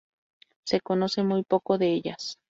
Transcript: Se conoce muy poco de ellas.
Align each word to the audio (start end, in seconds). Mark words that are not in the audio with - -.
Se 0.63 0.81
conoce 0.81 1.21
muy 1.21 1.43
poco 1.43 1.77
de 1.77 1.93
ellas. 1.93 2.39